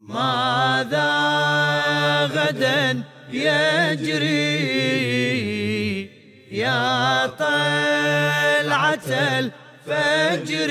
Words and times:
ماذا 0.00 1.10
غدا 2.34 3.02
يجري 3.32 4.60
يا 6.52 7.26
طلعة 7.26 9.08
الفجر؟ 9.88 10.70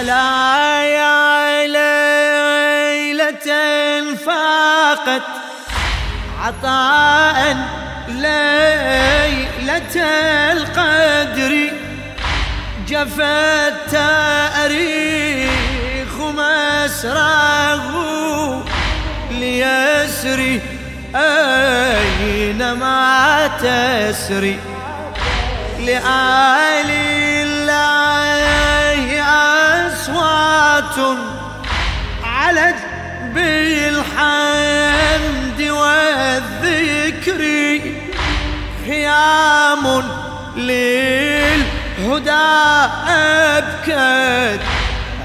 ألا 0.00 0.82
يا 0.82 1.66
ليلة 1.66 3.48
فاقت 4.26 5.22
عطاء 6.40 7.56
ليلة 8.08 9.96
القدر 10.52 11.70
جفت 12.88 13.74
تاريخ 13.90 15.40
مسره 16.20 17.86
ليسري 19.30 20.60
أينما 22.34 22.96
تسري 23.60 24.58
لآل 25.80 27.15
أصوات 30.92 31.18
علت 32.24 32.76
بالحمد 33.34 34.02
والذكر 35.62 37.40
خيام 38.86 40.02
للهدى 40.56 42.30
أبكت 43.08 44.60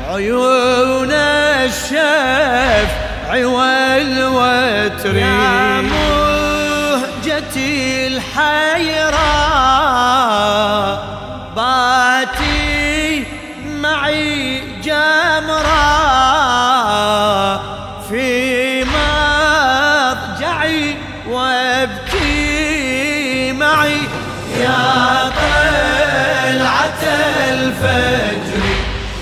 عيون 0.09 1.11
الشفع 1.11 3.45
والوتر. 3.45 5.15
يا 5.15 5.81
مهجتي 5.81 7.71
الحيراء 8.07 9.11
باتي 11.55 13.23
معي 13.81 14.61
جمرا 14.83 15.20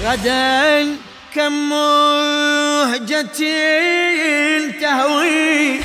غدا 0.10 0.96
كم 1.36 1.70
مهجة 1.70 3.42
تهوي 4.82 5.80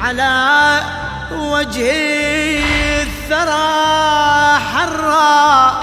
على 0.00 0.80
وجه 1.32 1.90
الثرى 3.02 4.58
حرا 4.58 5.80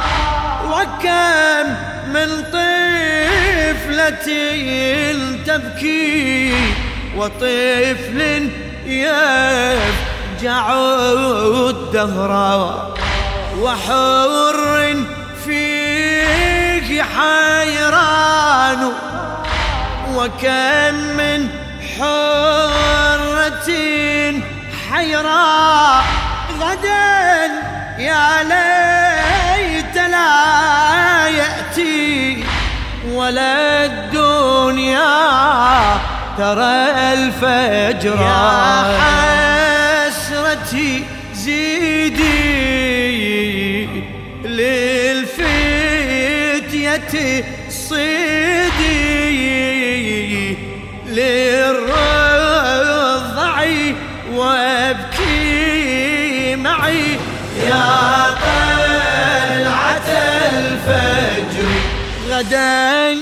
وكم 0.66 1.68
من 2.14 2.30
طفلة 2.54 4.28
تبكي 5.46 6.54
وطفل 7.18 8.50
يفجع 8.86 10.74
الدهر 11.70 12.34
وحر 13.62 14.58
فيه 16.82 17.04
حيران. 17.04 18.92
وكم 20.16 20.96
من 21.18 21.50
حرة 21.98 23.70
حيراء 24.92 26.04
غدا 26.60 27.46
يا 28.00 28.44
ليت 28.44 29.96
لا 29.96 31.28
يأتي. 31.28 32.44
ولا 33.12 33.86
الدنيا 33.86 35.18
ترى 36.38 37.14
الفجر. 37.14 38.22
يا 38.22 38.98
حسرتي 40.08 41.04
زيدي 41.34 41.97
صيدي 47.70 49.08
للرضع 51.88 52.48
وابكي 54.34 55.46
معي. 56.56 57.18
يا 57.68 58.26
طلعة 58.44 60.10
الفجر 60.54 61.70
غدا 62.30 63.18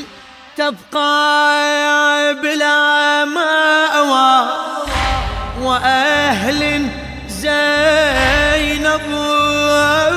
تبقى 0.57 2.33
بلا 2.43 2.79
مأوى 3.25 4.33
وأهل 5.61 6.61
زينب 7.29 9.01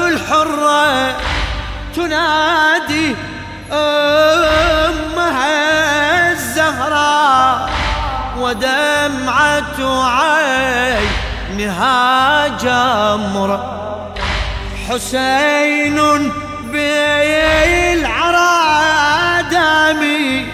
الحرة 0.08 1.16
تنادي 1.96 2.67
ودمعة 8.48 9.80
عينها 11.48 12.48
جمرة 12.48 13.60
حسين 14.88 15.98
بالعرى 16.64 18.52
دامي 19.50 20.46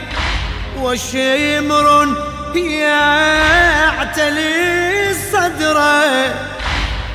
وشمر 0.78 2.08
يعتلي 2.54 4.50
الصدر 5.10 5.78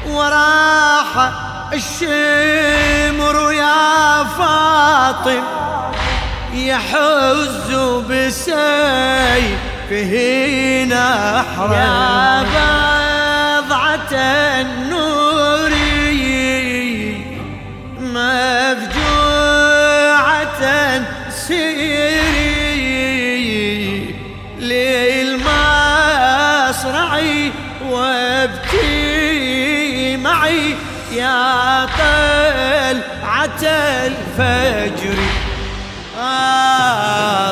وراح 0.08 1.32
الشمر 1.74 3.52
يا 3.54 4.24
فاطم 4.24 5.44
يحز 6.54 7.74
بسيفه 9.92 10.86
نحره 10.86 11.76
يا 11.76 12.42
بضعة 13.62 14.12
النور 14.62 15.70
مفجوعة 19.60 20.62
سيري 21.30 22.46
للمصرع 24.60 25.92
وابكي 27.90 28.98
معي. 30.18 30.76
يا 31.12 31.86
طلعة 31.86 33.62
الفجر 34.06 35.20
آه 36.20 37.52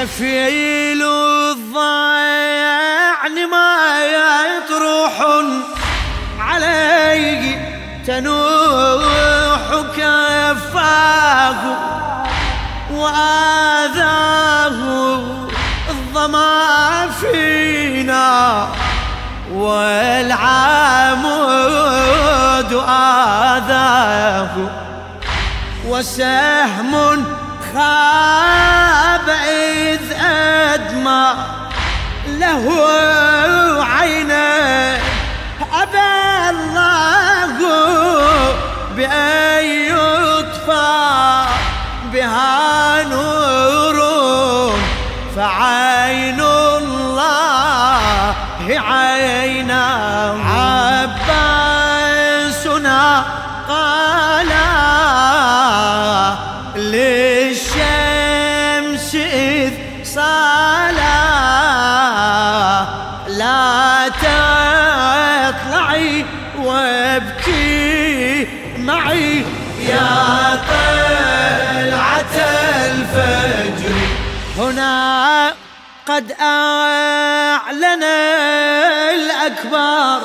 كفيل 0.00 1.02
الضيعن 1.52 1.76
ما 3.50 4.04
يطرح 4.04 5.14
علي 6.40 7.58
تنوح 8.06 9.64
كفاه 9.96 11.62
وآذاه 12.92 14.78
الظما 15.90 17.08
فينا 17.20 18.68
والعمود 19.52 20.32
آذاه 22.88 24.54
وسهم 25.88 27.24
خاب 27.74 29.28
إذ 29.28 30.12
أدمى 30.24 31.34
له 32.26 32.64
عينه 33.84 35.00
أبى 35.82 36.50
الله 36.50 37.58
بأن 38.96 39.64
يطفى 39.64 41.44
بها 42.12 43.04
نور. 43.04 43.40
فعين 45.36 46.40
الله 46.40 48.34
عينا 48.68 49.59
معي. 68.90 69.44
يا 69.80 70.08
طلعة 70.70 72.34
الفجر. 72.86 73.94
هنا 74.58 75.54
قد 76.06 76.32
أعلن 76.40 78.02
الأكبر 79.14 80.20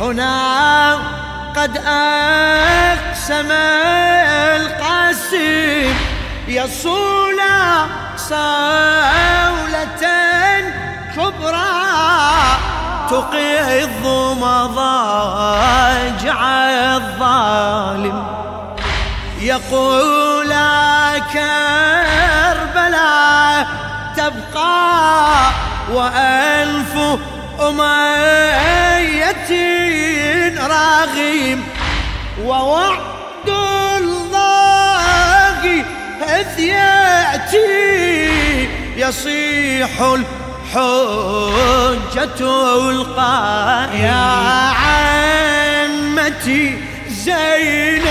هنا 0.00 0.94
قد 1.56 1.76
أقسم 1.86 3.50
القاسم. 4.60 5.94
يصول 6.48 7.40
صولة 8.16 10.02
كبرى 11.16 11.85
تقض 13.10 14.04
مضاجع 14.40 16.38
الظالم. 16.96 18.26
يقول 19.40 20.52
كربلاء 22.52 23.66
تبقى 24.16 25.50
وألف 25.92 26.94
أمية 27.60 29.50
راغم. 30.66 31.60
ووعد 32.44 33.48
الله 33.98 35.64
إذ 36.40 36.58
يأتي 36.58 37.66
يصيح 38.96 39.90
الحجة 40.76 42.40
القائم 42.90 43.96
يا 43.96 44.72
عمتي 45.72 46.64
زينب. 47.08 48.06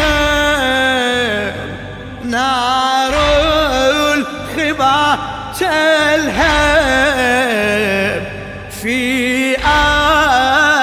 نار 2.23 3.13
الخبا 4.13 5.19
تلهب 5.59 6.55
في 8.81 9.57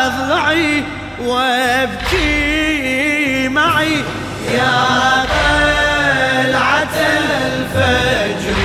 أضلعي 0.05 0.85
وابكي 1.25 2.28
معي. 3.49 4.05
يا 4.55 5.25
طلعة 5.25 6.96
الفجر 7.19 8.58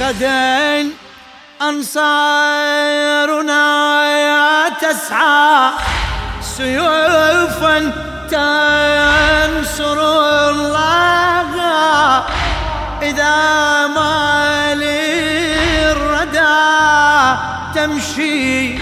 غدا 0.00 1.03
أنصارنا 1.68 3.64
تسعى 4.80 5.70
سيوفا 6.40 7.92
تنصر 8.30 9.98
الله. 10.50 11.50
إذا 13.02 13.86
ما 13.86 14.74
للردى 14.74 16.40
تمشي 17.74 18.78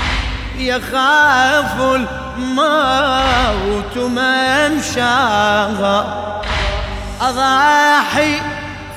يخاف 0.58 1.80
الموت 1.80 3.96
ممشاها 3.96 5.96
أضاحي 7.20 8.40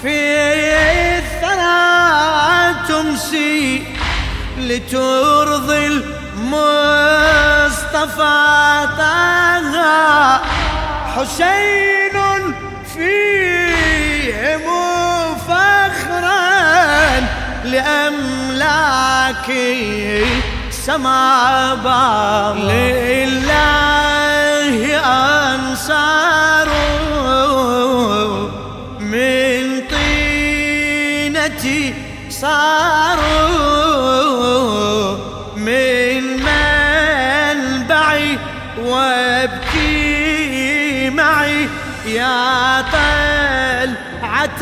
في 0.01 1.14
تمسي 2.87 3.83
لترضي 4.57 5.87
المصطفى 5.87 6.65
طه. 8.97 9.15
حسين 11.15 12.17
فيهم 12.93 14.65
فخرا 15.47 16.47
لأملاك 17.63 19.47
سما 20.71 21.75
لله 22.53 24.34
صاروا 32.45 34.37
من 35.55 36.23
منبعي 36.45 38.37
وابكي 38.77 39.89
معي. 41.09 41.69
يا 42.05 42.81
طلعة 42.81 44.61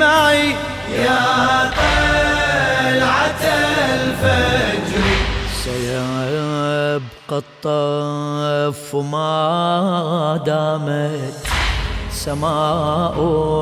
معي 0.00 0.48
يا 1.04 1.20
طلعة 1.80 3.42
الفجر. 3.94 5.04
سيبقى 5.64 7.38
الطف 7.38 8.96
ما 8.96 10.40
دامت 10.46 11.34
سماء 12.10 13.14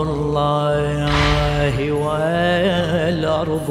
الله 0.03 1.07
والأرض 1.93 3.69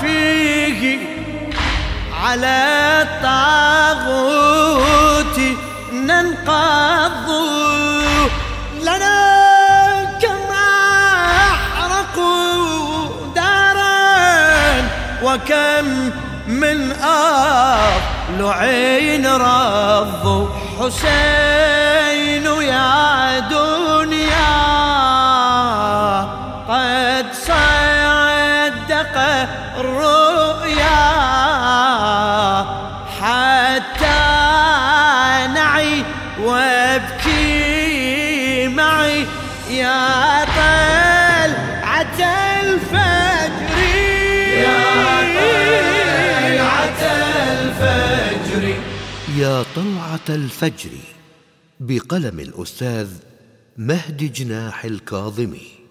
فيه 0.00 0.98
على 2.22 2.58
الطاغوت 3.02 4.32
ننقض 5.92 7.28
لنا 8.82 9.20
كم 10.22 10.40
أحرقوا 11.52 13.08
دارا 13.34 14.88
وكم 15.22 15.86
من 16.46 16.92
أضلعين 18.32 19.26
رضوا 19.26 20.46
حسين. 20.80 21.91
يا 49.36 49.64
طلعة 49.76 50.20
الفجر 50.28 50.90
بقلم 51.80 52.40
الأستاذ 52.40 53.08
مهدي 53.76 54.28
جناح 54.28 54.84
الكاظمي. 54.84 55.81